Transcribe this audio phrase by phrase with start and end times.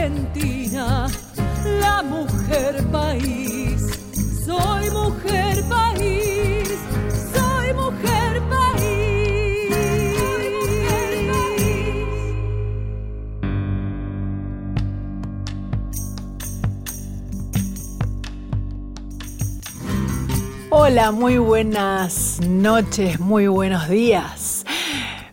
[0.00, 1.08] Argentina,
[1.78, 4.00] la mujer país.
[4.46, 6.70] Soy mujer país,
[7.34, 9.74] soy mujer país.
[20.70, 24.64] Hola, muy buenas noches, muy buenos días.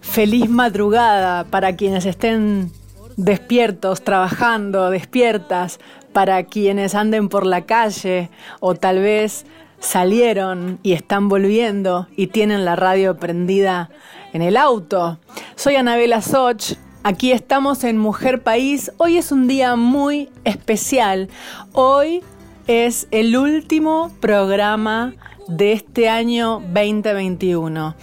[0.02, 2.74] Feliz madrugada para quienes estén
[3.18, 5.80] despiertos, trabajando, despiertas,
[6.14, 9.46] para quienes anden por la calle o tal vez
[9.80, 13.90] salieron y están volviendo y tienen la radio prendida
[14.34, 15.20] en el auto.
[15.56, 16.74] Soy Anabela Soch.
[17.04, 18.92] Aquí estamos en Mujer País.
[18.98, 21.30] Hoy es un día muy especial.
[21.74, 22.24] Hoy
[22.68, 25.14] es el último programa
[25.48, 27.96] de este año 2021.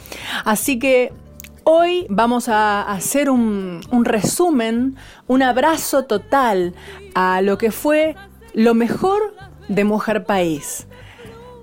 [0.44, 1.12] Así que
[1.66, 4.96] Hoy vamos a hacer un, resumen,
[5.26, 6.74] un abrazo total
[7.14, 8.16] a lo que fue
[8.52, 9.34] lo mejor
[9.68, 10.86] de Mujer País.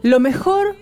[0.02, 0.76] Lo mejor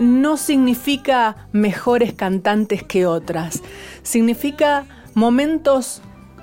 [0.00, 3.62] no significa mejores cantantes que otras,
[4.02, 4.84] significa
[5.14, 6.02] momentos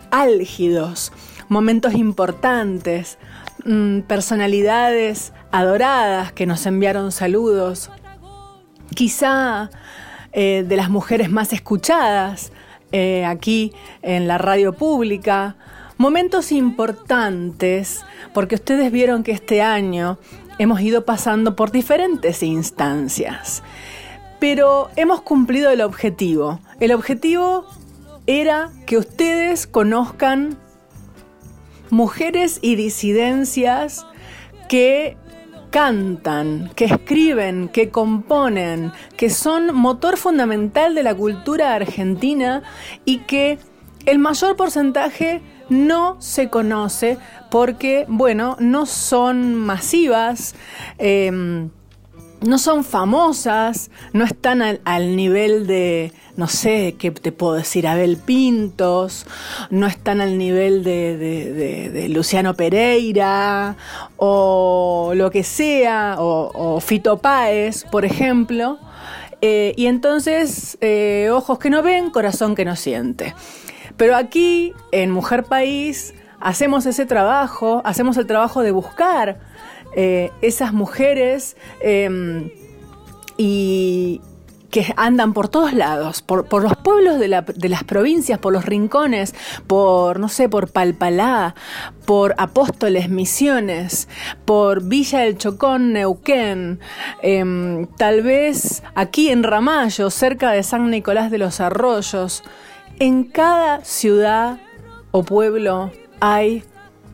[0.09, 1.11] álgidos,
[1.49, 3.17] momentos importantes,
[3.65, 7.91] mm, personalidades adoradas que nos enviaron saludos.
[8.95, 9.69] Quizá
[10.39, 12.51] eh, de las mujeres más escuchadas
[12.91, 15.55] eh, aquí en la radio pública.
[15.97, 20.19] Momentos importantes, porque ustedes vieron que este año
[20.59, 23.63] hemos ido pasando por diferentes instancias,
[24.37, 26.59] pero hemos cumplido el objetivo.
[26.79, 27.65] El objetivo
[28.27, 30.55] era que ustedes conozcan
[31.89, 34.05] mujeres y disidencias
[34.69, 35.17] que
[35.69, 42.63] cantan, que escriben, que componen, que son motor fundamental de la cultura argentina
[43.05, 43.59] y que
[44.05, 47.17] el mayor porcentaje no se conoce
[47.49, 50.55] porque, bueno, no son masivas.
[50.97, 51.69] Em,
[52.41, 57.87] no son famosas, no están al, nivel de, no sé, ¿qué te puedo decir?
[57.87, 59.25] Abel Pintos,
[59.69, 63.75] no están al nivel de, Luciano Pereira
[64.17, 68.77] o lo que sea, o, Fito Páez, por ejemplo.
[69.41, 73.35] Eh, y entonces, eh, ojos que no ven, corazón que no siente.
[73.95, 79.39] Pero aquí, en Mujer País, hacemos ese trabajo, hacemos el trabajo de buscar
[79.95, 82.51] eh, esas mujeres em,
[83.37, 84.21] y
[84.69, 89.33] que andan por todos lados, por, los pueblos de, las provincias, por los rincones,
[89.65, 91.55] por, no sé, por Palpalá,
[92.05, 94.07] por Apóstoles, Misiones,
[94.45, 96.79] por Villa del Chocón, Neuquén,
[97.21, 102.43] em, tal vez aquí en Ramallo, cerca de San Nicolás de los Arroyos.
[102.99, 104.59] En cada ciudad
[105.11, 106.63] o pueblo hay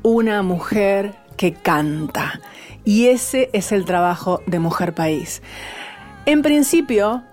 [0.01, 2.41] una mujer que canta
[2.85, 5.41] y ese es el trabajo de Mujer País.
[6.25, 7.23] En principio,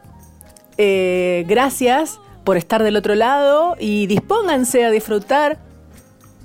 [0.76, 5.58] eh, gracias por estar del otro lado y dispónganse a disfrutar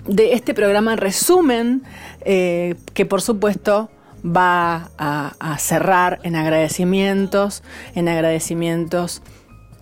[0.05, 1.83] de este programa resumen
[2.21, 3.89] eh, que por supuesto
[4.23, 7.63] va a, a, cerrar en agradecimientos,
[7.95, 9.21] en agradecimientos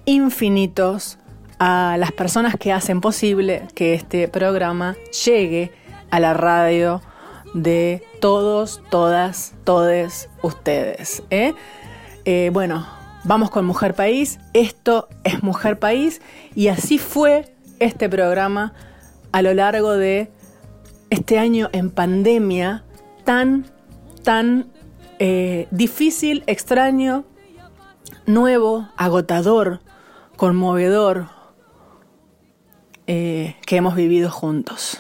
[0.06, 1.17] infinitos
[1.59, 4.95] a las personas que hacen posible que este programa
[5.25, 5.72] llegue
[6.12, 7.01] a la radio
[7.53, 11.23] de todos, todas, todes ustedes.
[11.29, 11.53] ¿eh?
[12.25, 12.87] Eh, bueno,
[13.23, 14.39] vamos con Mujer País.
[14.53, 16.21] Esto es Mujer País
[16.55, 18.73] y así fue este programa
[19.31, 20.31] a lo largo de
[21.09, 22.83] este año en pandemia
[23.23, 23.65] tan,
[24.23, 24.67] tan
[25.19, 27.25] eh, difícil, extraño,
[28.25, 29.81] nuevo, agotador,
[30.35, 31.27] conmovedor
[33.05, 34.97] que hemos vivido juntos.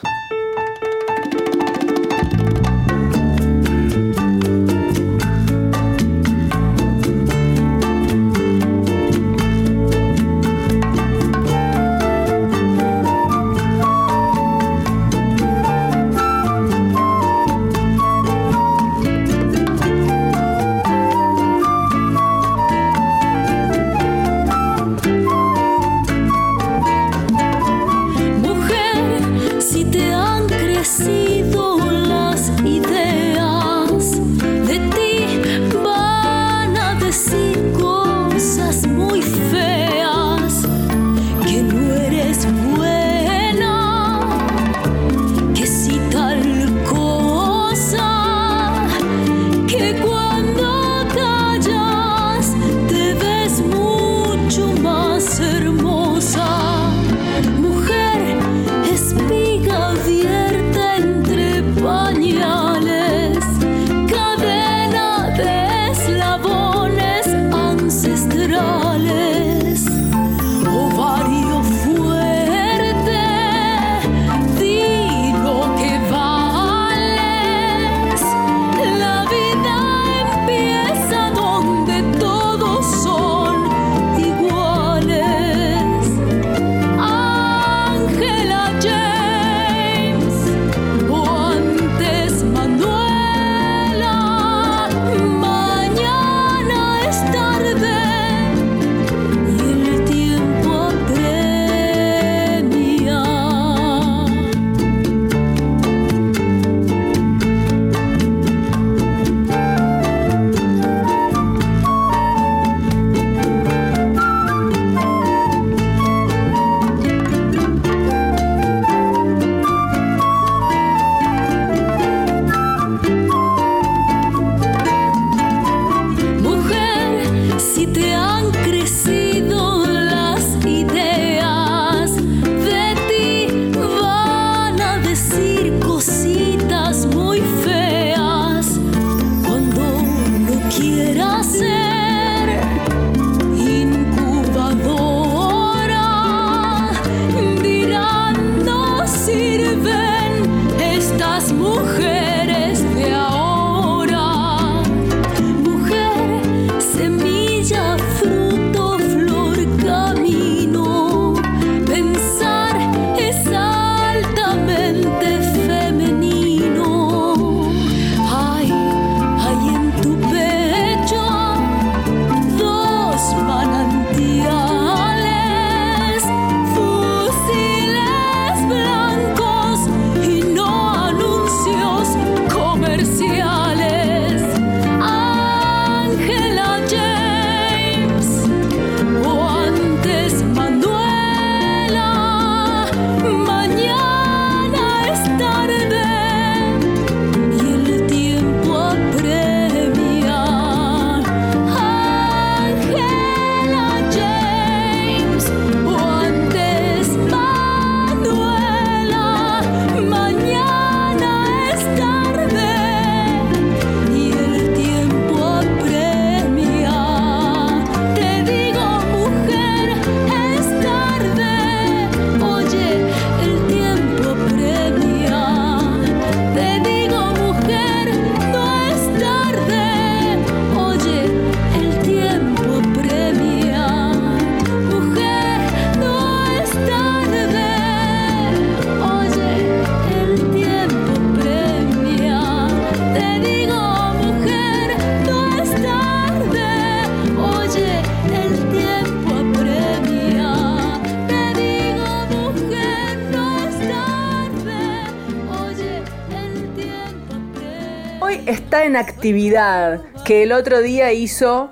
[260.25, 261.69] Que el otro día hizo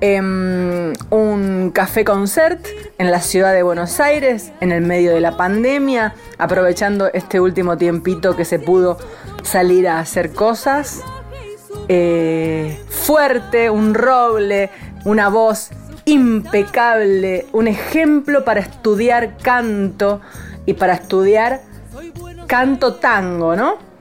[0.00, 2.64] em, un café concert
[2.98, 7.76] en la ciudad de Buenos Aires en el medio de la pandemia, aprovechando este último
[7.76, 8.98] tiempito que se pudo
[9.42, 11.00] salir a hacer cosas.
[11.88, 14.70] Eh, fuerte, un roble,
[15.04, 15.70] una voz
[16.04, 20.20] impecable, un ejemplo para estudiar canto
[20.66, 21.62] y para estudiar
[22.46, 23.91] canto tango, ¿no?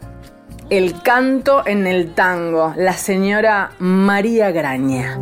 [0.72, 5.20] El canto en el tango, la señora María Graña.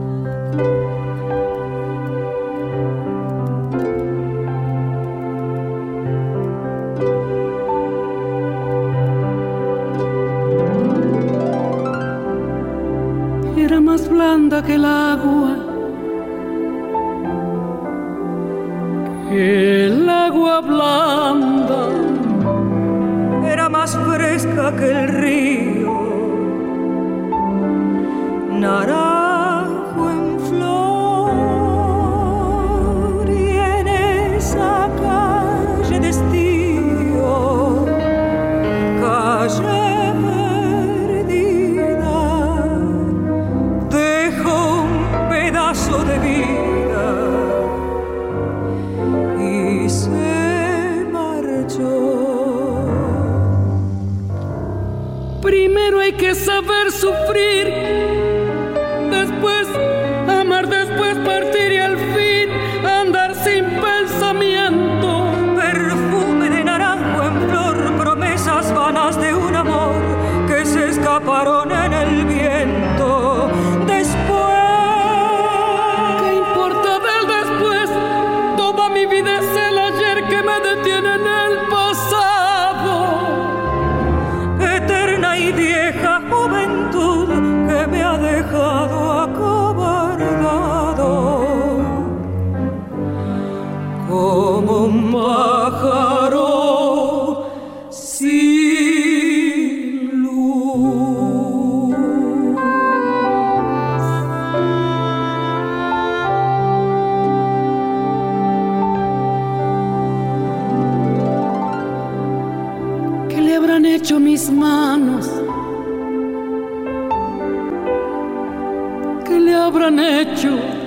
[120.46, 120.79] Lord.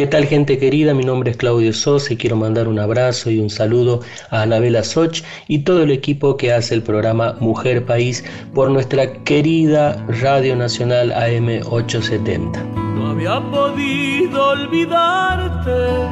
[0.00, 0.94] ¿Qué tal gente querida?
[0.94, 4.82] Mi nombre es Claudio Sosa y quiero mandar un abrazo y un saludo a Anabela
[4.82, 10.56] Soch y todo el equipo que hace el programa Mujer País por nuestra querida Radio
[10.56, 12.62] Nacional AM 870.
[12.94, 16.08] No había podido olvidarte,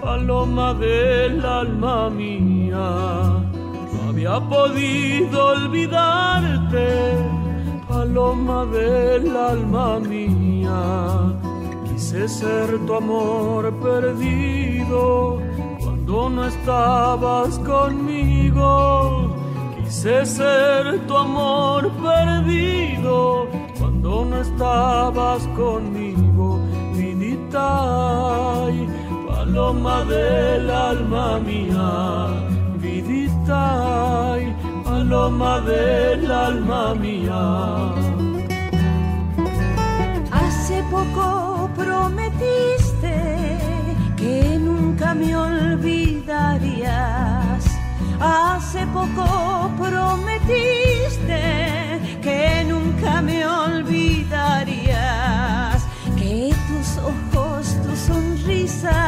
[0.00, 2.78] paloma del alma mía.
[2.78, 7.16] No había podido olvidarte,
[7.88, 11.47] paloma del alma mía
[11.98, 15.42] Quise ser tu amor perdido
[15.80, 19.34] cuando no estabas conmigo.
[19.82, 23.48] Quise ser tu amor perdido
[23.80, 26.60] cuando no estabas conmigo.
[26.94, 28.68] Vidita,
[29.26, 32.28] paloma del alma mía.
[32.76, 34.36] Vidita,
[34.84, 37.92] paloma del alma mía.
[40.30, 41.47] Hace poco
[41.78, 43.16] prometiste
[44.16, 46.98] que nunca me olvidarías.
[48.20, 51.40] Hace poco prometiste
[52.20, 54.88] que nunca me olvidarías.
[56.16, 58.98] Que tus ojos, tu sonrisa,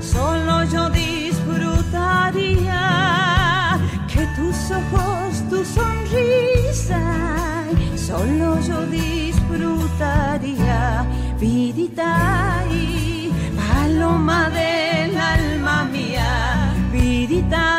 [0.00, 2.82] solo yo disfrutaría.
[4.12, 7.00] Que tus ojos, tu sonrisa,
[7.96, 10.57] solo yo disfrutaría
[11.38, 17.77] vidita y paloma del alma mía, vidita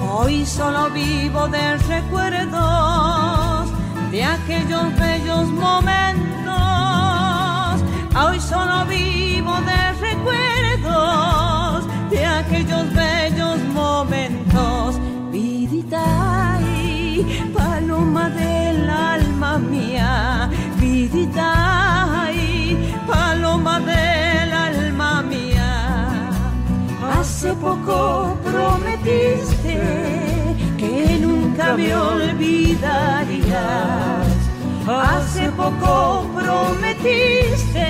[0.00, 3.68] Hoy solo vivo de recuerdos
[4.12, 6.54] de aquellos bellos momentos.
[8.14, 15.00] Hoy solo vivo de recuerdos de aquellos bellos momentos.
[15.32, 16.58] Vidita
[17.52, 26.30] paloma del alma mía, vidita y paloma del alma mía.
[27.18, 28.27] Hace poco
[29.08, 29.80] prometiste
[30.76, 34.26] que nunca me olvidarías.
[34.86, 37.86] Hace poco prometiste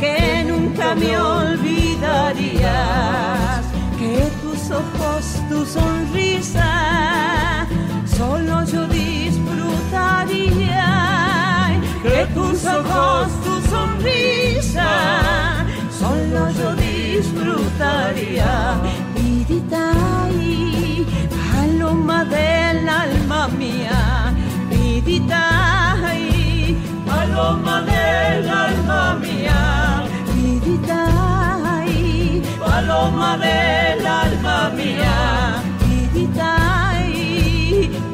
[0.00, 3.64] que nunca me olvidarías.
[3.98, 7.66] Que tus ojos, tu sonrisa
[8.06, 15.64] solo yo disfrutaría que tus ojos, tu sonrisa,
[15.98, 19.03] solo yo disfrutaría.
[19.46, 19.92] Vidita
[20.40, 24.32] y paloma del alma mía,
[24.70, 30.02] vidita y paloma del alma mía,
[30.34, 36.54] vidita y paloma del alma mía, vidita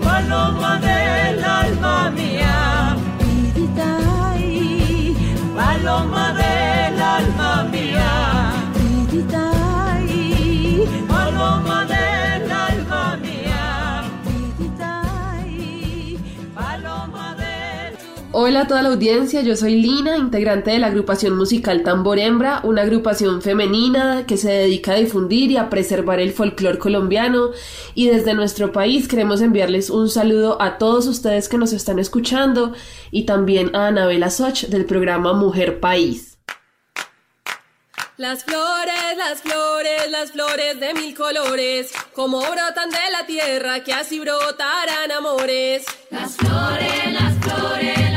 [0.03, 0.80] paloma
[18.51, 22.61] Hola a toda la audiencia, yo soy Lina, integrante de la agrupación musical Tambor Hembra,
[22.65, 27.51] una agrupación femenina que se dedica a difundir y a preservar el folclore colombiano
[27.95, 32.75] y desde nuestro país queremos enviarles un saludo a todos ustedes que nos están escuchando
[33.13, 36.37] y también a Anabela Soch del programa Mujer País.
[38.17, 43.93] Las flores, las flores, las flores de mil colores, como brotan de la tierra, que
[43.93, 45.85] así brotarán amores.
[46.11, 48.10] Las flores, las flores, las flores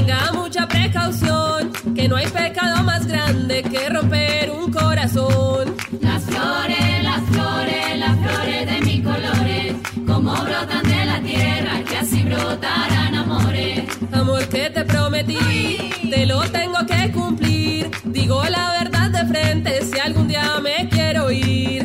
[0.00, 5.76] tenga mucha precaución, que no hay pecado más grande que romper un corazón.
[6.00, 9.74] Las flores, las flores, las flores de mil colores,
[10.06, 13.84] como brotan de la tierra, que así brotarán amores.
[14.12, 15.76] Amor que te prometí,
[16.10, 17.90] te lo tengo que cumplir.
[18.04, 21.79] Digo la verdad de frente si algún día me quiero ir.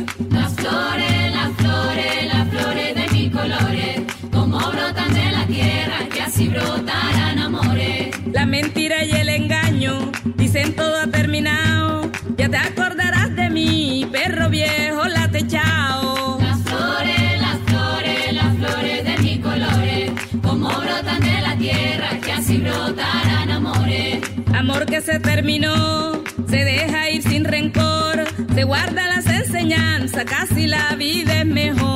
[10.46, 12.08] Dicen todo ha terminado.
[12.36, 16.38] Ya te acordarás de mí, perro viejo, la techao.
[16.40, 22.32] Las flores, las flores, las flores de mil colores, como brotan de la tierra, que
[22.32, 24.20] así brotarán amores.
[24.54, 30.94] Amor que se terminó, se deja ir sin rencor, se guarda las enseñanzas, casi la
[30.94, 31.95] vida es mejor.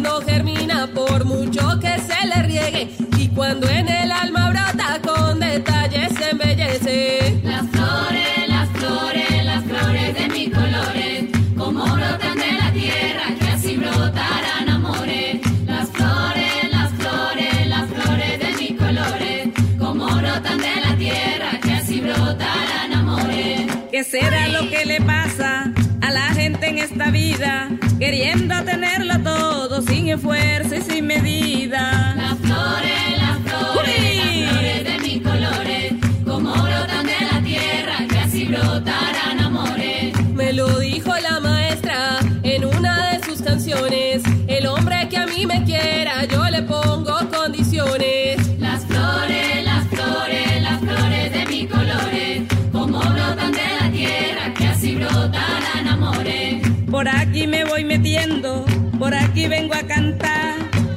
[0.00, 5.40] No germina por mucho que se le riegue, y cuando en el alma brota con
[5.40, 7.40] detalles se embellece.
[7.42, 11.24] Las flores, las flores, las flores de mil colores,
[11.56, 15.40] como brotan de la tierra, que así brotarán amores.
[15.66, 21.72] Las flores, las flores, las flores de mil colores, como brotan de la tierra, que
[21.72, 23.66] así brotarán amores.
[23.90, 27.70] ¿Qué será lo que le pasa a la gente en esta vida?
[28.04, 32.14] Queriendo tenerlo todo sin esfuerzo y sin medida.
[32.14, 38.18] Las flores, las flores, las flores de mil colores, como brotan de la tierra, que
[38.18, 40.14] así brotarán amores.
[40.34, 44.22] Me lo dijo la maestra en una de sus canciones.
[44.48, 46.33] El hombre que a mí me quiera, yo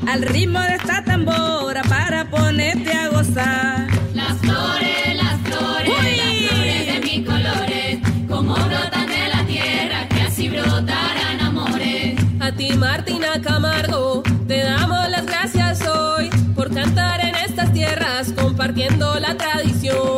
[0.07, 3.87] al ritmo de esta tambora para ponerte a gozar.
[4.13, 10.21] Las flores, las flores, las flores de mil colores, como brotan de la tierra, que
[10.21, 12.15] así brotarán amores.
[12.39, 19.19] A ti Martina Camargo, te damos las gracias hoy por cantar en estas tierras compartiendo
[19.19, 20.16] la tradición.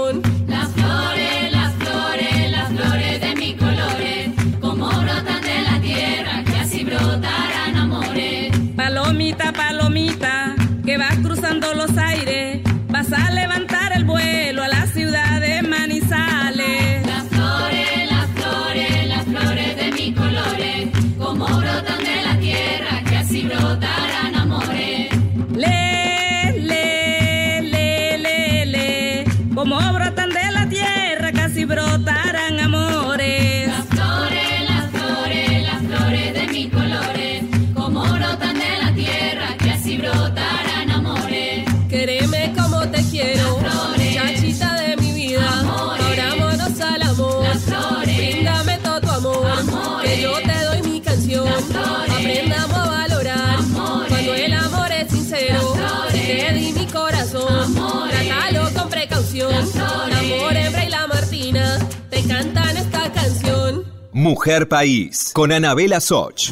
[64.30, 66.52] Mujer País con Anabela Soch.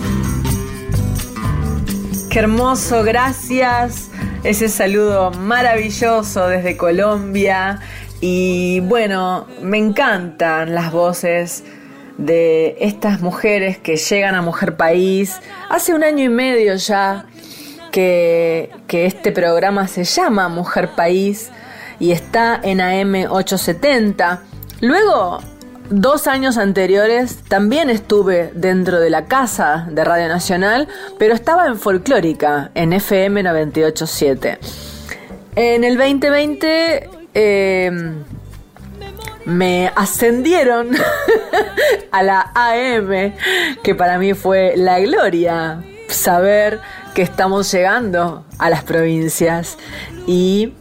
[2.27, 4.09] Qué hermoso, gracias.
[4.43, 7.79] Ese saludo maravilloso desde Colombia.
[8.19, 11.65] Y bueno, me encantan las voces
[12.17, 15.39] de estas mujeres que llegan a Mujer País.
[15.69, 17.27] Hace un año y medio ya
[17.91, 21.51] que, que este programa se llama Mujer País
[21.99, 24.41] y está en AM 870.
[24.81, 25.41] Luego
[25.89, 31.77] Dos años anteriores también estuve dentro de la casa de Radio Nacional, pero estaba en
[31.77, 34.59] Folclórica, en FM 987.
[35.55, 37.91] En el 2020 eh,
[39.45, 40.89] me ascendieron
[42.11, 43.33] a la AM,
[43.81, 46.81] que para mí fue la gloria saber
[47.13, 49.77] que estamos llegando a las provincias
[50.27, 50.73] y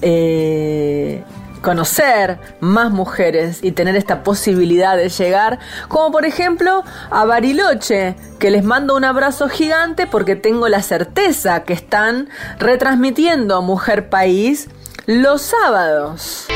[0.00, 1.24] eh,
[1.64, 8.50] conocer más mujeres y tener esta posibilidad de llegar, como por ejemplo a Bariloche, que
[8.50, 14.68] les mando un abrazo gigante porque tengo la certeza que están retransmitiendo Mujer País
[15.06, 16.46] los sábados.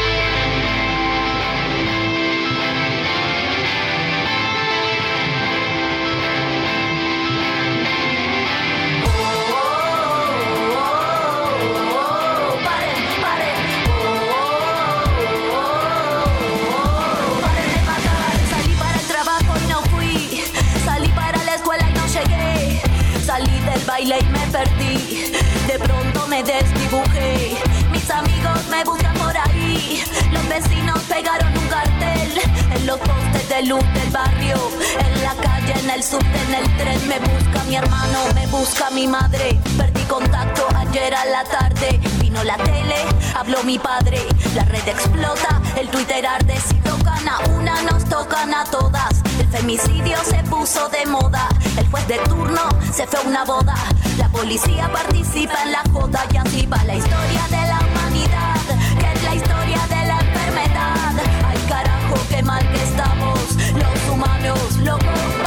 [30.61, 32.31] Vecinos pegaron un cartel
[32.75, 34.57] en los postes de luz del barrio.
[34.99, 37.09] En la calle, en el subte, en el tren.
[37.09, 39.61] Me busca mi hermano, me busca mi madre.
[39.77, 42.01] Perdí contacto ayer a la tarde.
[42.21, 43.01] Vino la tele,
[43.37, 44.19] habló mi padre.
[44.55, 46.57] La red explota, el Twitter arde.
[46.69, 49.23] Si tocan a una, nos tocan a todas.
[49.39, 51.49] El femicidio se puso de moda.
[51.77, 53.77] El juez de turno se fue a una boda.
[54.17, 57.98] La policía participa en la joda y así va la historia de la
[62.43, 65.38] mal que estamos, los humanos locos,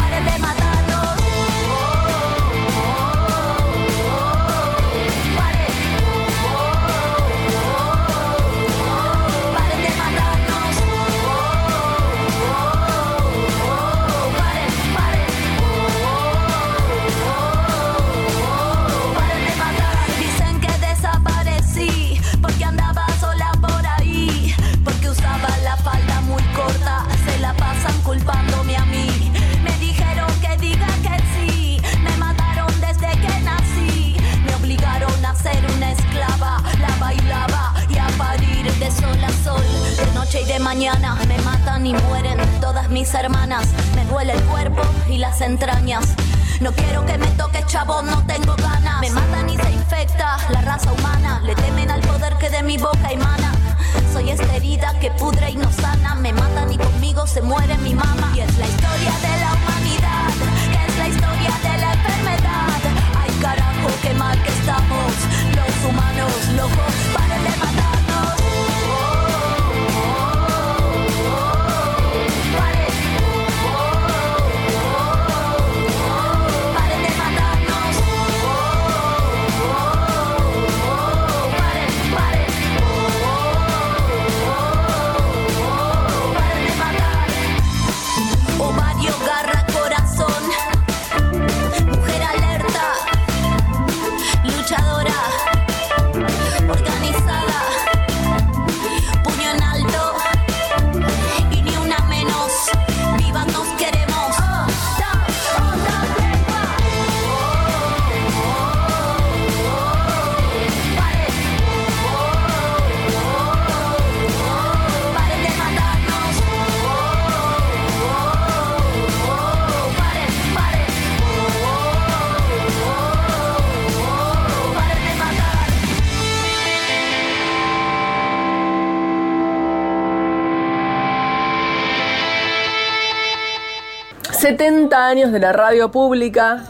[134.43, 136.63] años de la radio pública,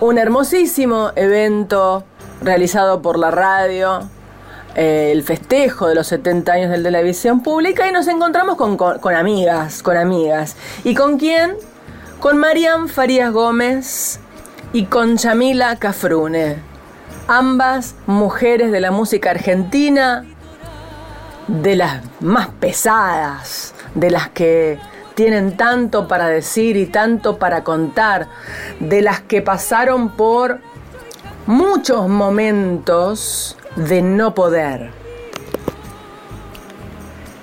[0.00, 2.04] un hermosísimo evento
[2.42, 4.08] realizado por la radio,
[4.76, 8.76] eh, el festejo de los 70 años de la televisión pública y nos encontramos con,
[8.76, 10.54] con, amigas, con amigas.
[10.84, 11.56] ¿Y con quién?
[12.20, 14.20] Con Marian Farías Gómez
[14.72, 16.58] y con Chamila Cafrune,
[17.26, 20.24] ambas mujeres de la música argentina,
[21.48, 24.78] de las más pesadas, de las que
[25.18, 28.28] tienen tanto para decir y tanto para contar,
[28.78, 30.60] de las que pasaron por
[31.44, 34.92] muchos momentos de no poder,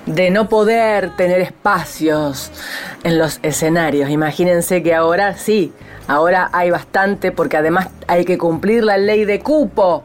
[0.06, 2.50] de no poder tener espacios
[3.04, 4.08] en los escenarios.
[4.08, 5.74] Imagínense que ahora sí,
[6.08, 10.04] ahora hay bastante porque además hay que cumplir la ley de cupo.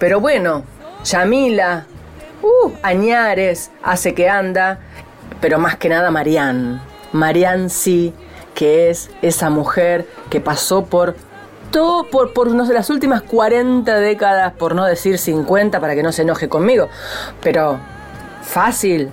[0.00, 0.64] Pero bueno,
[1.04, 1.86] Yamila,
[2.42, 4.80] uh, Añares hace que anda,
[5.40, 6.80] pero más que nada Marianne.
[7.12, 8.12] Marianne sí,
[8.54, 11.16] que es esa mujer que pasó por
[11.70, 16.02] todo, por, por no sé, las últimas 40 décadas, por no decir 50 para que
[16.02, 16.88] no se enoje conmigo,
[17.42, 17.78] pero
[18.42, 19.10] fácil,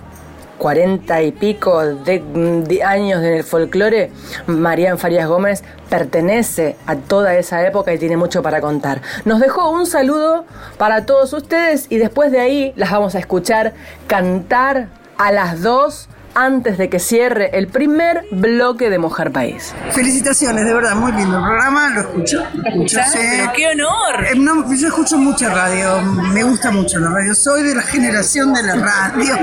[0.58, 4.10] cuarenta y pico de, años en el folclore,
[4.46, 9.02] Marían Farías Gómez pertenece a toda esa época y tiene mucho para contar.
[9.24, 10.44] Nos dejó un saludo
[10.78, 13.74] para todos ustedes y después de ahí las vamos a escuchar
[14.06, 19.74] cantar a las dos antes de que cierre el primer bloque de Mujer País.
[19.92, 22.44] Felicitaciones, de verdad, muy lindo el programa, lo escucho.
[22.62, 24.26] escucho Pero qué honor.
[24.26, 28.52] Eh, no, yo escucho mucha radio, me gusta mucho la radio, soy de la generación
[28.52, 29.34] de la radio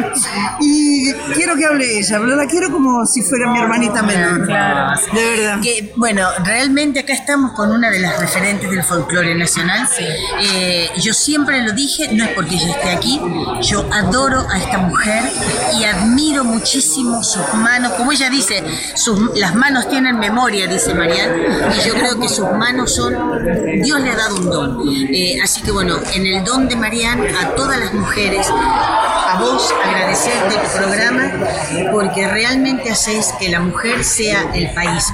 [0.61, 4.45] y quiero que hable ella, pero la quiero como si fuera mi hermanita menor.
[4.45, 5.01] Claro.
[5.11, 5.61] De verdad.
[5.63, 9.89] Que, bueno, realmente acá estamos con una de las referentes del folclore nacional.
[9.99, 13.19] Eh, yo siempre lo dije, no es porque ella esté aquí,
[13.61, 15.23] yo adoro a esta mujer
[15.79, 18.63] y admiro muchísimo sus manos, como ella dice,
[18.95, 21.31] sus, las manos tienen memoria, dice Marian,
[21.75, 23.13] y yo creo que sus manos son,
[23.81, 24.89] Dios le ha dado un don.
[25.13, 29.73] Eh, así que bueno, en el don de Marian, a todas las mujeres, a vos
[29.83, 31.31] agradecerte el programa,
[31.91, 35.13] porque realmente hacéis que la mujer sea el país.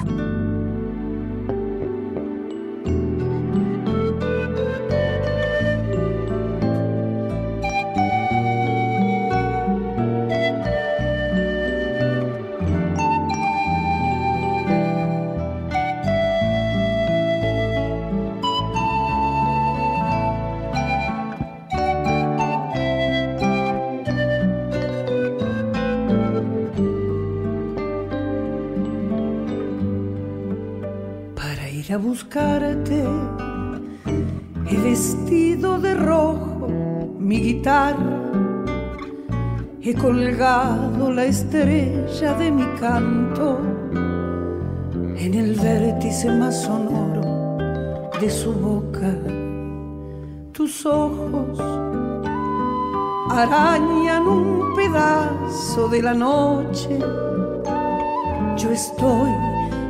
[40.00, 43.60] Colgado la estrella de mi canto
[45.18, 47.58] en el vértice más sonoro
[48.20, 49.14] de su boca.
[50.54, 51.60] Tus ojos
[53.30, 56.98] arañan un pedazo de la noche.
[58.56, 59.32] Yo estoy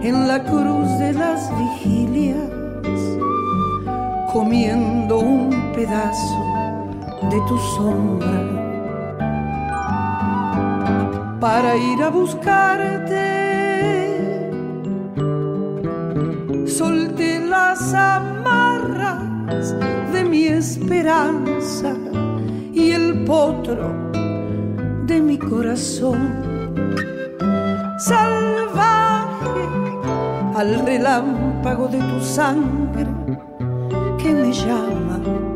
[0.01, 2.49] en la cruz de las vigilias,
[4.33, 6.37] comiendo un pedazo
[7.29, 8.68] de tu sombra
[11.39, 13.39] para ir a buscarte.
[16.67, 19.75] Solté las amarras
[20.11, 21.95] de mi esperanza
[22.73, 24.11] y el potro
[25.05, 26.19] de mi corazón.
[27.97, 29.25] Salva
[30.55, 33.07] al relámpago de tu sangre
[34.17, 35.48] que me llama.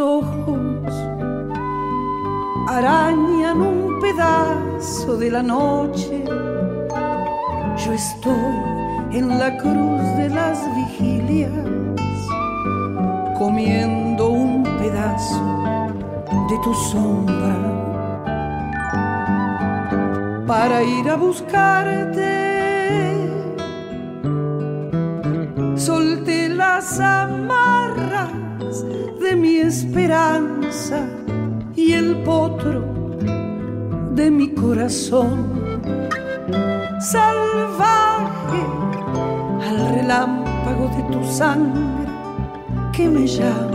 [0.00, 0.92] Ojos
[2.68, 6.24] arañan un pedazo de la noche
[7.84, 8.70] yo estoy
[9.12, 11.50] en la cruz de las vigilias,
[13.38, 15.42] comiendo un pedazo
[16.48, 17.56] de tu sombra
[20.46, 22.30] para ir a buscarte.
[25.76, 27.69] Solté las mi
[29.70, 31.06] esperanza
[31.76, 32.82] y el potro
[34.16, 35.80] de mi corazón
[37.00, 38.62] salvaje
[39.68, 42.04] al relámpago de tu sangre
[42.92, 43.69] que me llama.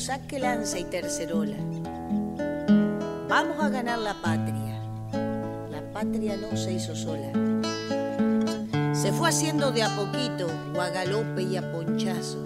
[0.00, 1.56] Saque lanza y tercerola.
[3.28, 4.80] Vamos a ganar la patria.
[5.70, 7.30] La patria no se hizo sola.
[8.94, 12.42] Se fue haciendo de a poquito, o a galope y a ponchazo.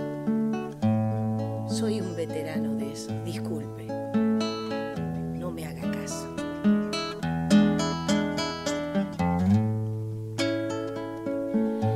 [1.68, 3.86] Soy un veterano de eso, disculpe.
[5.38, 6.34] No me haga caso.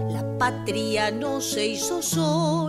[0.09, 2.68] La patria no se hizo sola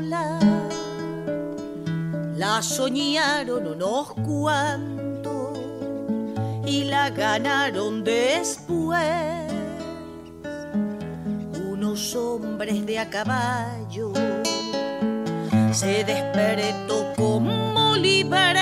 [2.62, 5.58] soñaron unos cuantos
[6.66, 9.50] y la ganaron después.
[11.90, 14.14] los hombres de a caballo.
[15.72, 18.60] Se despertó como libre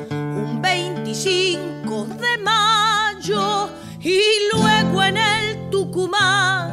[0.00, 4.20] un 25 de mayo y
[4.52, 6.72] luego en el Tucumán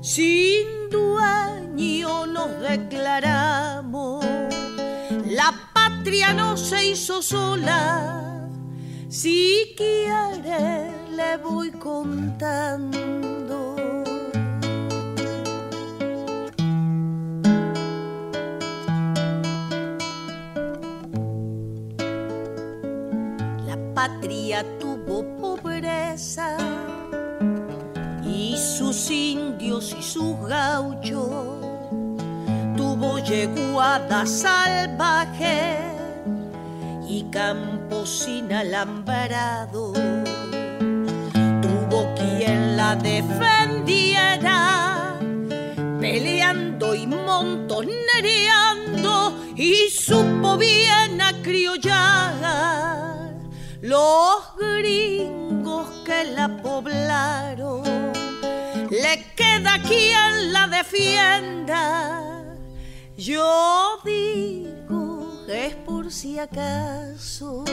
[0.00, 0.49] sin
[6.34, 8.48] no se hizo sola.
[9.08, 13.00] Si quiere, le voy contando.
[23.66, 26.56] La patria tuvo pobreza
[28.24, 31.66] y sus indios y sus gauchos.
[32.76, 35.89] Tuvo yeguada salvaje
[37.10, 39.92] y campo sin alambrado.
[41.60, 45.18] Tuvo quien la defendiera,
[46.00, 52.36] peleando y montonereando, y supo bien acriollar
[53.82, 57.82] los gringos que la poblaron.
[58.90, 62.44] Le queda quien la defienda.
[63.16, 64.79] Yo digo
[65.52, 67.64] es por si acaso.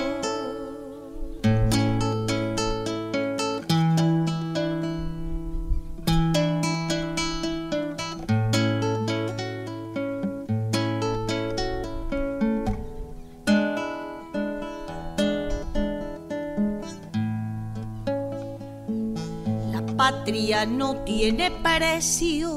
[19.71, 22.55] La patria no tiene precio,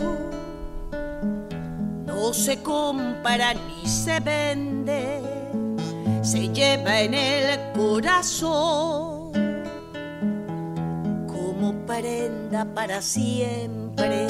[2.32, 5.20] se compra ni se vende,
[6.22, 9.32] se lleva en el corazón
[11.26, 14.28] como prenda para siempre.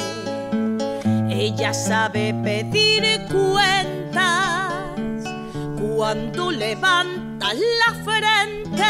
[1.28, 4.72] Ella sabe pedir cuentas
[5.78, 8.84] cuando levanta la frente,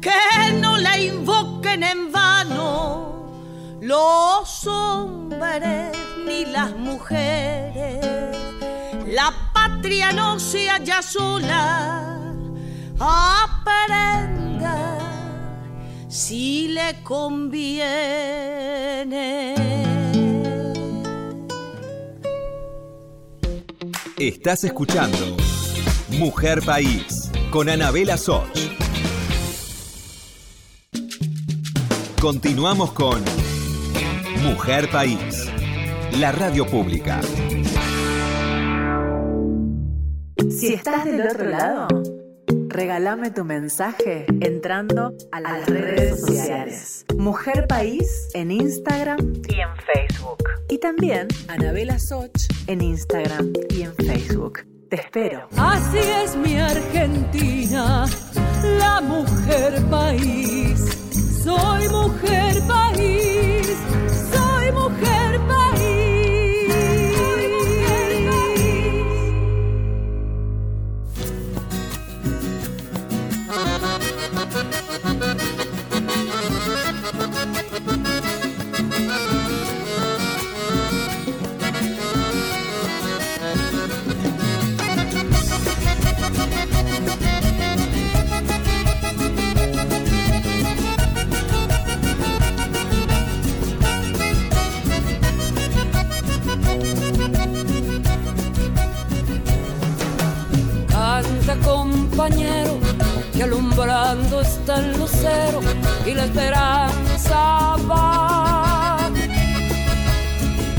[0.00, 3.30] que no la invoquen en vano
[3.80, 5.96] los hombres
[6.26, 8.09] ni las mujeres.
[9.10, 12.16] La patria no se halla sola,
[13.00, 14.98] aprenda
[16.08, 17.80] si le conviene.
[24.16, 25.36] Estás escuchando
[26.10, 28.46] Mujer País con Anabela Soch.
[32.20, 33.24] Continuamos con
[34.44, 35.48] Mujer País,
[36.12, 37.20] la radio pública.
[40.60, 41.88] Si estás del otro lado,
[42.68, 47.06] regálame tu mensaje entrando a las, redes sociales.
[47.16, 50.44] Mujer País en Instagram y en Facebook.
[50.68, 52.30] Y también Anabela Soch
[52.66, 54.66] en Instagram y en Facebook.
[54.90, 55.48] Te espero.
[55.56, 58.04] Así es mi Argentina,
[58.78, 60.78] la mujer país.
[61.42, 63.66] Soy mujer país,
[64.30, 65.69] soy mujer país.
[101.64, 102.78] Compañero,
[103.32, 105.60] que alumbrando está el lucero
[106.06, 109.10] y la esperanza va.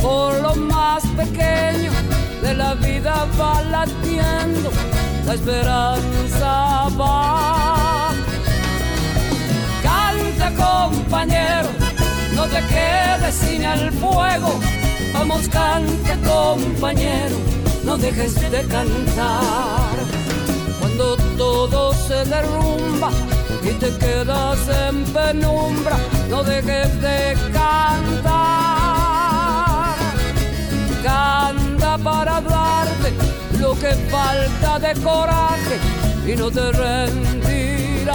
[0.02, 1.92] Por lo más pequeño
[2.42, 4.72] de la vida va latiendo,
[5.26, 8.10] la esperanza va.
[9.84, 11.70] Canta compañero,
[12.36, 14.60] no te quedes sin el fuego.
[15.14, 17.36] Vamos, canta compañero,
[17.84, 19.81] no dejes de cantar.
[20.92, 23.12] Cuando todo se derrumba
[23.64, 25.98] y te quedas en penumbra,
[26.30, 28.26] no dejes de cantar.
[31.02, 33.14] Canta para darte
[33.58, 35.80] lo que falta de coraje
[36.28, 38.12] y no te rendirás.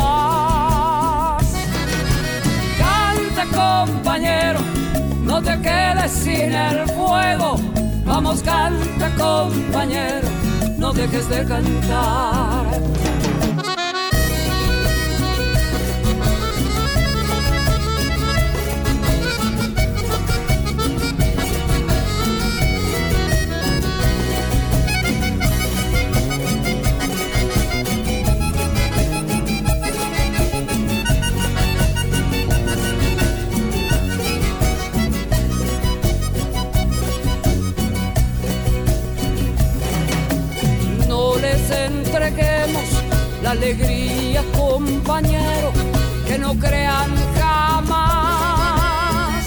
[2.79, 4.61] Canta compañero,
[5.23, 7.57] no te quedes sin el fuego.
[8.05, 10.29] Vamos, canta compañero,
[10.79, 12.67] no dejes de cantar.
[43.47, 45.73] Alegría, compañero,
[46.27, 49.47] que no crean jamás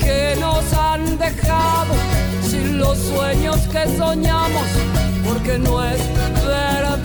[0.00, 1.94] que nos han dejado
[2.42, 4.66] sin los sueños que soñamos,
[5.24, 6.00] porque no es
[6.44, 6.98] verdad.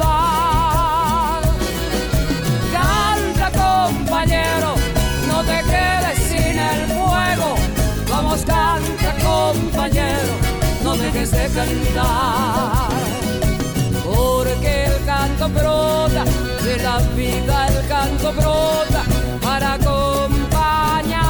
[2.72, 4.74] Canta, compañero,
[5.28, 7.54] no te quedes sin el fuego.
[8.10, 10.34] Vamos, canta, compañero,
[10.84, 13.12] no dejes de cantar
[16.78, 19.04] la vida el canto brota
[19.42, 21.22] para acompañar.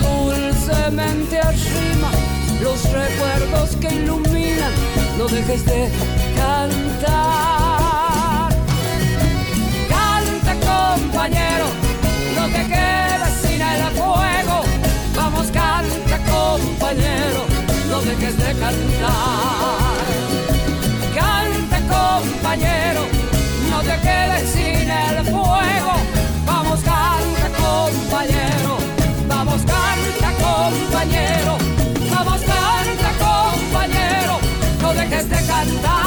[0.00, 2.10] Dulcemente arrima
[2.62, 4.72] los recuerdos que iluminan,
[5.18, 5.90] no dejes de
[6.36, 7.10] cantar.
[9.88, 11.66] Canta compañero,
[12.36, 14.62] no te quedes sin el fuego,
[15.16, 17.46] vamos canta compañero,
[17.88, 19.79] no dejes de cantar
[22.50, 23.02] compañero,
[23.70, 25.92] no te quedes sin el fuego.
[26.44, 28.76] Vamos, canta, compañero,
[29.28, 31.58] vamos, canta, compañero,
[32.10, 34.38] vamos, canta, compañero,
[34.82, 36.00] no dejes de cantar.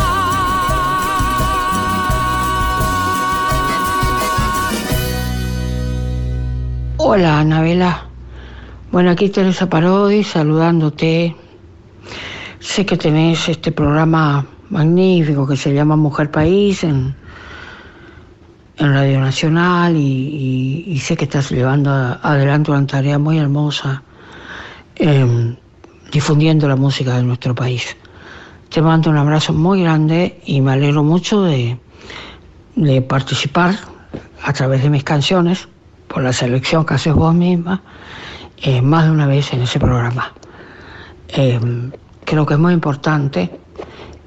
[6.97, 8.07] Hola, Anabela.
[8.91, 11.37] Bueno, aquí Teresa Parodi saludándote.
[12.59, 17.15] Sé que tenés este programa magnífico que se llama Mujer País en,
[18.77, 24.01] en Radio Nacional y, sé que estás llevando adelante una tarea muy hermosa
[24.95, 25.55] em,
[26.11, 27.95] difundiendo la música de nuestro país.
[28.69, 31.77] Te mando un abrazo muy grande y me alegro mucho de,
[32.75, 33.75] de participar
[34.43, 35.67] a través de mis canciones
[36.07, 37.83] por la selección que haces vos misma
[38.57, 40.33] eh, más de una vez en ese programa.
[41.27, 41.91] Em,
[42.25, 43.51] creo que es muy importante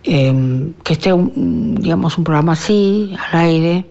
[0.08, 3.86] Em, que esté, un, digamos, un programa así, al aire,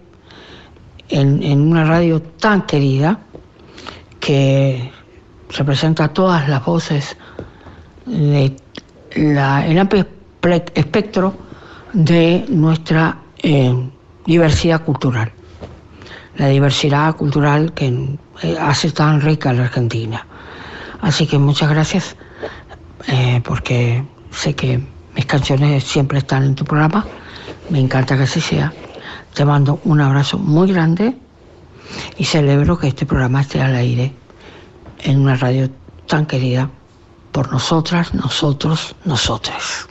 [1.09, 3.19] en, una radio tan querida,
[4.21, 4.91] que
[5.49, 7.17] representa todas las voces
[8.05, 8.55] de
[9.11, 10.07] el amplio
[10.73, 11.33] espectro
[11.91, 13.91] de nuestra em,
[14.25, 15.33] diversidad cultural,
[16.37, 17.87] la diversidad cultural que
[18.41, 20.25] eh, hace tan rica la Argentina.
[21.01, 22.15] Así que muchas gracias,
[23.07, 27.05] eh, porque sé que mis canciones siempre están en tu programa.
[27.69, 28.73] Me encanta que así sea.
[29.33, 31.15] Te mando un abrazo muy grande
[32.17, 34.13] y celebro que este programa esté al aire
[34.99, 35.69] en una radio
[36.07, 36.69] tan querida
[37.31, 39.87] por nosotras, nosotros, nosotras.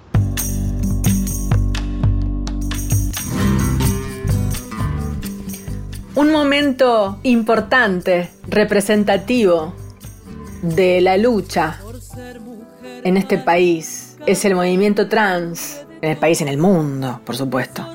[6.14, 9.75] Un momento importante, representativo
[10.62, 11.81] de la lucha
[13.03, 17.87] en este país es el movimiento trans en el país, en el mundo, por supuesto.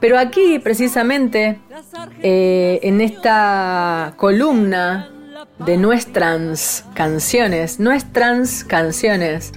[0.00, 1.60] Pero aquí, precisamente,
[2.22, 5.10] eh, en esta columna
[5.58, 9.52] de nuestras canciones, nuestras canciones,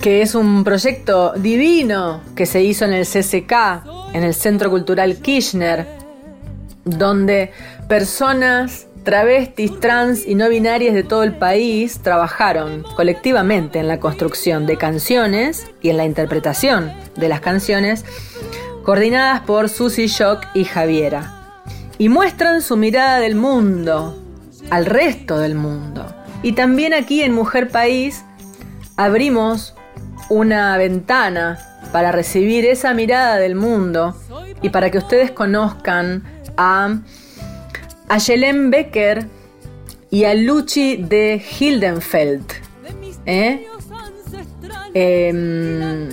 [0.00, 5.16] que es un proyecto divino que se hizo en el CCK, en el Centro Cultural
[5.16, 5.86] Kirchner,
[6.84, 7.52] donde
[7.88, 14.66] personas travestis, trans y no binarias de todo el país trabajaron colectivamente en la construcción
[14.66, 18.04] de canciones y en la interpretación de las canciones,
[18.82, 21.60] coordinadas por Susy Shock y Javiera.
[21.98, 24.20] Y muestran su mirada del mundo,
[24.70, 26.12] al resto del mundo.
[26.42, 28.24] Y también aquí en Mujer País
[28.96, 29.74] abrimos
[30.28, 31.58] una ventana
[31.92, 34.16] para recibir esa mirada del mundo
[34.62, 36.24] y para que ustedes conozcan
[36.56, 36.98] a
[38.08, 39.26] a Yelén Becker
[40.10, 42.44] y a Luchi de Hildenfeld.
[43.26, 43.66] ¿eh?
[44.94, 46.08] Em,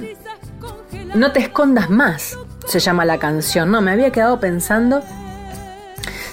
[1.13, 3.69] no te escondas más, se llama la canción.
[3.69, 5.03] No, me había quedado pensando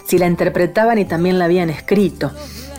[0.07, 2.33] si la interpretaban y también la habían escrito.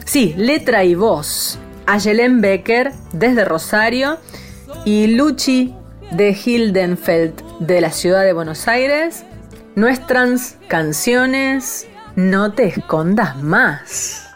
[0.05, 1.59] Sí, letra y voz.
[1.86, 4.17] Ayelen Becker desde Rosario
[4.86, 5.75] y Luchi
[6.11, 9.23] de Hildenfeld de la ciudad de Buenos Aires.
[9.75, 11.88] Nuestras canciones
[12.20, 14.28] no te escondas más.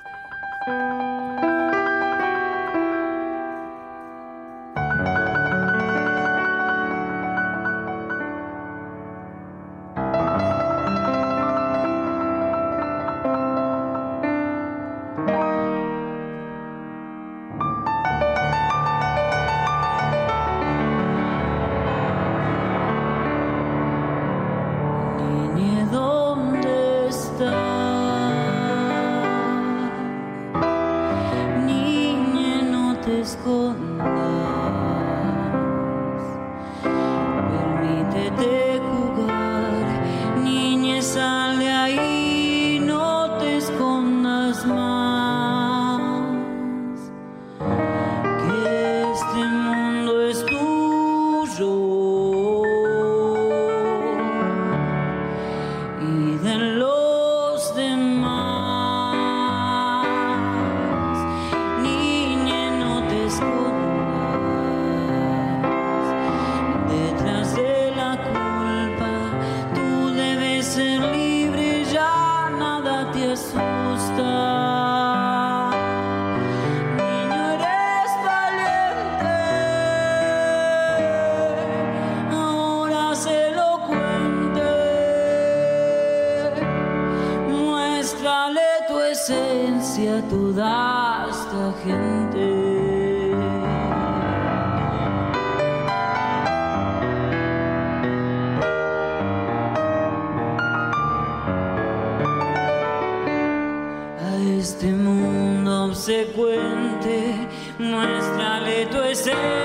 [107.79, 109.62] Muéstrale tu esencia.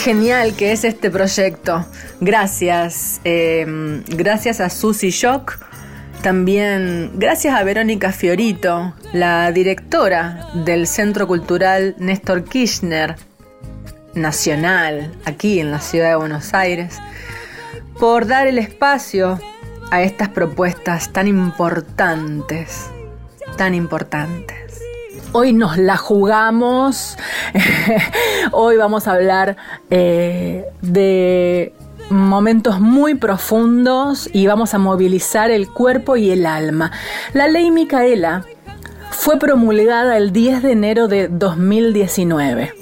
[0.00, 1.84] Genial que es este proyecto.
[2.20, 3.20] Gracias.
[3.24, 5.58] eh, gracias a Susy Shock.
[6.22, 13.16] También gracias a Verónica Fiorito, la directora del Centro Cultural Néstor Kirchner
[14.14, 16.98] Nacional, aquí en la ciudad de Buenos Aires,
[17.98, 19.40] por dar el espacio
[19.90, 22.90] a estas propuestas tan importantes,
[23.56, 24.59] tan importantes.
[25.32, 27.16] Hoy nos la jugamos.
[28.50, 29.56] Hoy vamos a hablar
[29.88, 31.72] eh, de
[32.10, 36.90] momentos muy profundos y vamos a movilizar el cuerpo y el alma.
[37.32, 38.44] La ley Micaela
[39.10, 42.74] fue promulgada el 10 de enero de 2019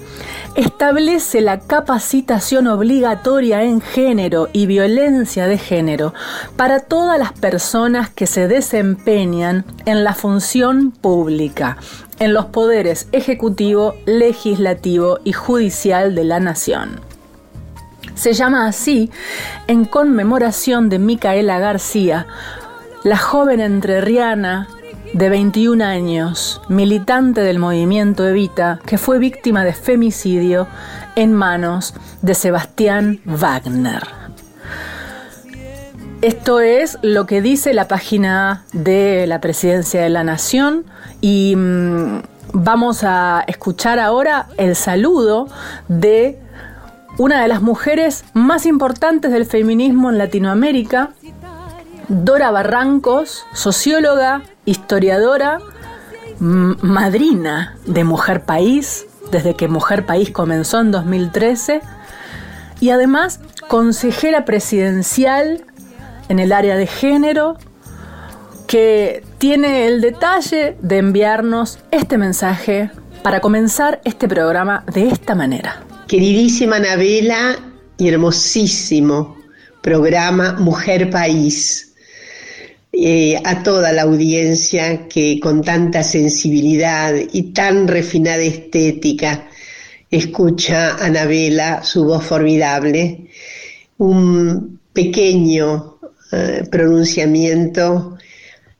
[0.58, 6.14] establece la capacitación obligatoria en género y violencia de género
[6.56, 11.76] para todas las personas que se desempeñan en la función pública,
[12.18, 17.02] en los poderes ejecutivo, legislativo y judicial de la nación.
[18.16, 19.12] Se llama así
[19.68, 22.26] en conmemoración de Micaela García,
[23.04, 24.66] la joven entrerriana
[25.12, 30.66] de 21 años, militante del movimiento Evita, que fue víctima de femicidio
[31.16, 34.02] en manos de Sebastián Wagner.
[36.20, 40.84] Esto es lo que dice la página de la Presidencia de la Nación
[41.20, 45.48] y mm, vamos a escuchar ahora el saludo
[45.86, 46.38] de
[47.18, 51.10] una de las mujeres más importantes del feminismo en Latinoamérica,
[52.08, 55.60] Dora Barrancos, socióloga, historiadora,
[56.40, 61.80] madrina de Mujer País, desde que Mujer País comenzó en 2013,
[62.80, 65.64] y además consejera presidencial
[66.28, 67.56] en el área de género,
[68.66, 72.90] que tiene el detalle de enviarnos este mensaje
[73.22, 75.82] para comenzar este programa de esta manera.
[76.06, 77.56] Queridísima Anabela
[77.96, 79.38] y hermosísimo
[79.80, 81.87] programa Mujer País.
[83.00, 89.48] Eh, a toda la audiencia que con tanta sensibilidad y tan refinada estética
[90.10, 93.28] escucha a Anabela, su voz formidable,
[93.98, 96.00] un pequeño
[96.32, 98.18] eh, pronunciamiento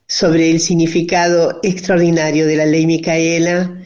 [0.09, 3.85] sobre el significado extraordinario de la ley Micaela,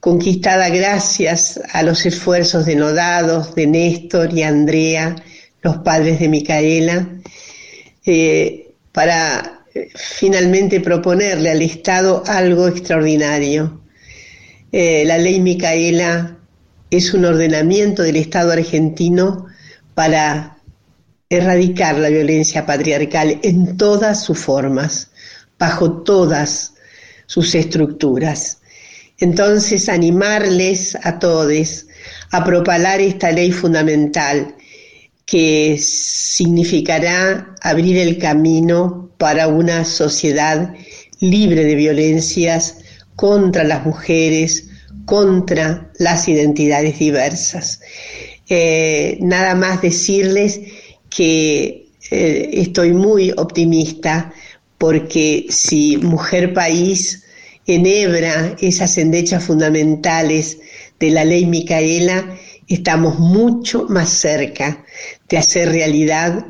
[0.00, 5.14] conquistada gracias a los esfuerzos denodados de Néstor y Andrea,
[5.62, 7.08] los padres de Micaela,
[8.04, 9.58] eh, para
[9.94, 13.80] finalmente proponerle al Estado algo extraordinario.
[14.72, 16.38] Eh, la ley Micaela
[16.90, 19.46] es un ordenamiento del Estado argentino
[19.94, 20.58] para
[21.28, 25.10] erradicar la violencia patriarcal en todas sus formas,
[25.58, 26.74] bajo todas
[27.26, 28.58] sus estructuras.
[29.18, 31.86] Entonces, animarles a todos
[32.32, 34.54] a propalar esta ley fundamental
[35.30, 40.74] que significará abrir el camino para una sociedad
[41.20, 42.78] libre de violencias
[43.14, 44.66] contra las mujeres,
[45.04, 47.80] contra las identidades diversas.
[48.48, 50.62] Eh, nada más decirles
[51.08, 54.32] que eh, estoy muy optimista
[54.78, 57.22] porque si Mujer País
[57.66, 60.58] enhebra esas endechas fundamentales
[60.98, 64.84] de la ley Micaela, estamos mucho más cerca
[65.30, 66.44] de hacer realidad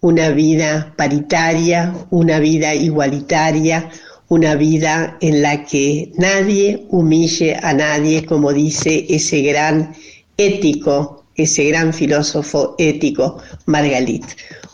[0.00, 3.90] una vida paritaria, una vida igualitaria,
[4.28, 9.94] una vida en la que nadie humille a nadie, como dice ese gran
[10.36, 14.24] ético, ese gran filósofo ético, Margalit.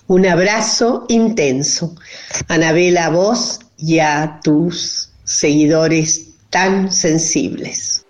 [0.09, 1.95] Un abrazo intenso.
[2.49, 8.04] Anabela, a vos y a tus seguidores tan sensibles.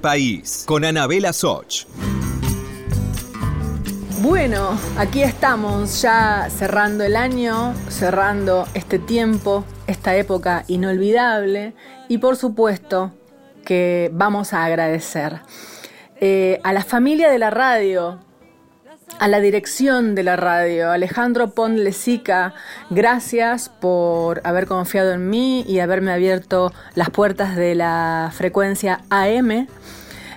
[0.00, 1.84] País, con Anabela Soch.
[4.22, 11.74] Bueno, aquí estamos ya cerrando el año, cerrando este tiempo, esta época inolvidable
[12.08, 13.12] y por supuesto
[13.66, 15.40] que vamos a agradecer
[16.20, 18.18] eh, a la familia de la radio,
[19.18, 22.54] a la dirección de la radio, Alejandro Ponlesica,
[22.90, 29.68] gracias por haber confiado en mí y haberme abierto las puertas de la frecuencia AM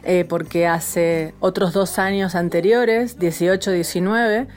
[0.03, 4.47] eh, porque hace otros dos años anteriores, 18-19,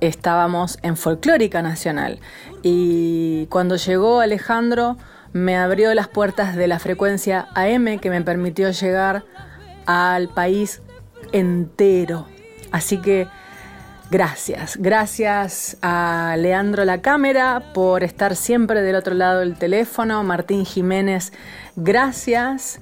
[0.00, 2.20] estábamos en Folclórica Nacional.
[2.62, 4.96] Y cuando llegó Alejandro,
[5.32, 9.24] me abrió las puertas de la frecuencia AM que me permitió llegar
[9.86, 10.82] al país
[11.32, 12.26] entero.
[12.70, 13.26] Así que
[14.10, 20.64] gracias, gracias a Leandro La Cámara por estar siempre del otro lado del teléfono, Martín
[20.64, 21.32] Jiménez,
[21.76, 22.80] gracias.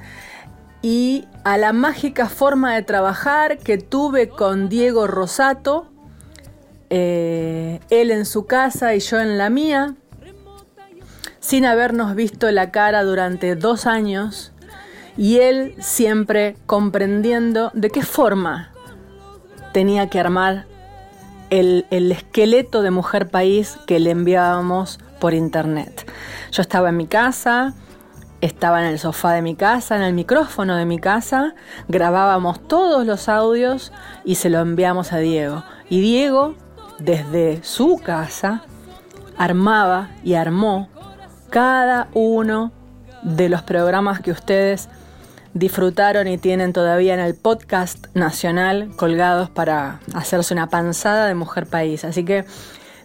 [0.82, 5.88] Y a la mágica forma de trabajar que tuve con Diego Rosato,
[6.90, 9.94] eh, él en su casa y yo en la mía,
[11.40, 14.52] sin habernos visto la cara durante dos años
[15.16, 18.72] y él siempre comprendiendo de qué forma
[19.72, 20.66] tenía que armar
[21.52, 26.10] el, el esqueleto de Mujer País que le enviábamos por internet.
[26.50, 27.74] Yo estaba en mi casa,
[28.40, 31.54] estaba en el sofá de mi casa, en el micrófono de mi casa,
[31.88, 33.92] grabábamos todos los audios
[34.24, 35.62] y se lo enviamos a Diego.
[35.90, 36.54] Y Diego,
[36.98, 38.62] desde su casa,
[39.36, 40.88] armaba y armó
[41.50, 42.72] cada uno
[43.22, 44.88] de los programas que ustedes
[45.54, 51.66] disfrutaron y tienen todavía en el podcast nacional colgados para hacerse una panzada de Mujer
[51.66, 52.04] País.
[52.04, 52.44] Así que,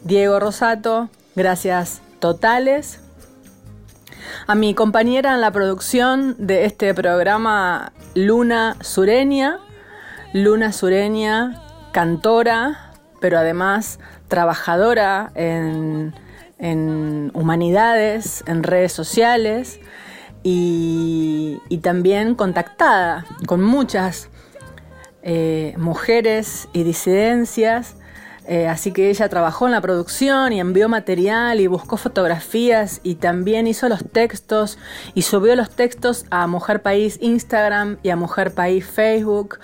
[0.04, 3.00] Diego Rosato, gracias totales
[4.48, 9.60] a mi compañera en la producción de este programa, Luna Sureña.
[10.34, 12.92] Luna Sureña, cantora,
[13.22, 16.14] pero además trabajadora en,
[17.34, 19.80] humanidades, en redes sociales
[20.50, 24.30] y, también contactada con muchas
[25.22, 27.96] eh, mujeres y disidencias
[28.48, 33.16] eh, así que ella trabajó en la producción y envió material y buscó fotografías y
[33.16, 34.78] también hizo los textos
[35.14, 39.60] y subió los textos a Mujer País Instagram y a Mujer País Facebook.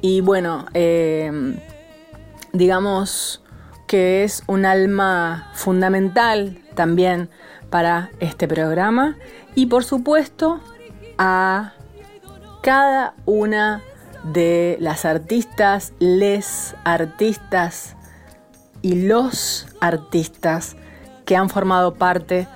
[0.00, 1.58] Y bueno, eh,
[2.52, 3.42] digamos
[3.88, 7.30] que es un alma fundamental también
[7.68, 9.16] para este programa
[9.54, 10.60] y por supuesto
[11.18, 11.72] a
[12.62, 13.82] cada una
[14.32, 17.96] de las artistas, les artistas
[18.82, 20.76] y los artistas
[21.24, 22.48] que han formado parte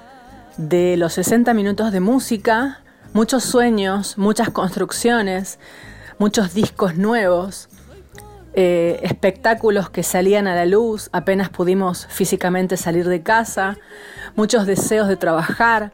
[0.56, 2.80] de los 60 minutos de música,
[3.12, 5.58] muchos sueños, muchas construcciones,
[6.18, 7.68] muchos discos nuevos,
[8.54, 13.76] eh, espectáculos que salían a la luz apenas pudimos físicamente salir de casa,
[14.34, 15.92] muchos deseos de trabajar,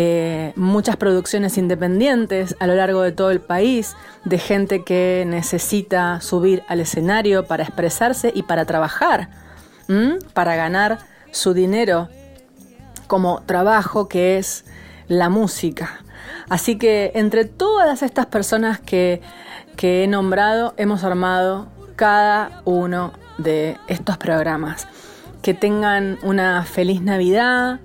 [0.00, 6.20] eh, muchas producciones independientes a lo largo de todo el país, de gente que necesita
[6.20, 9.28] subir al escenario para expresarse y para trabajar
[10.34, 10.98] para ganar
[11.30, 12.08] su dinero
[13.06, 14.64] como trabajo que es
[15.08, 16.00] la música.
[16.50, 19.22] Así que entre todas estas personas que,
[19.76, 24.86] que he nombrado, hemos armado cada uno de estos programas.
[25.40, 27.80] Que tengan una feliz Navidad,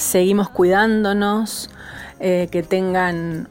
[0.00, 1.70] seguimos cuidándonos,
[2.18, 3.48] eh, que tengan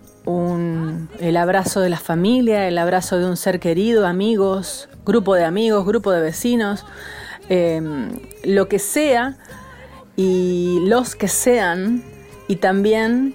[1.20, 5.86] el abrazo de la familia, el abrazo de un ser querido, amigos, grupo de amigos,
[5.86, 6.86] grupo de vecinos.
[7.50, 9.38] Em, lo que sea
[10.16, 12.04] y los que sean
[12.48, 13.34] y también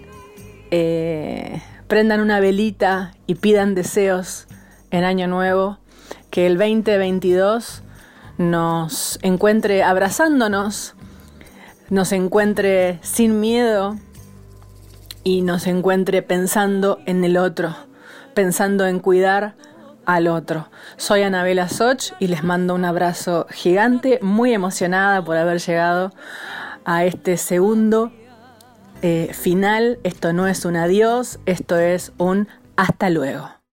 [0.71, 4.47] eh, prendan una velita y pidan deseos
[4.93, 5.79] en Año Nuevo,
[6.31, 7.83] que el 2022
[8.39, 10.94] nos encuentre abrazándonos,
[11.91, 13.97] nos encuentre sin miedo
[15.23, 17.75] y nos encuentre pensando en el otro,
[18.35, 19.55] pensando en cuidar
[20.07, 20.69] al otro.
[20.97, 26.13] Soy Anabela Soch y les mando un abrazo gigante, muy emocionada por haber llegado
[26.85, 28.13] a este segundo
[29.03, 29.99] eh, final.
[30.05, 33.54] Esto no es un adiós, esto es un hasta luego.